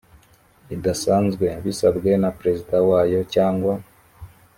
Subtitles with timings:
[0.75, 3.73] idasanzwe bisabwe na perezida wayo cyangwa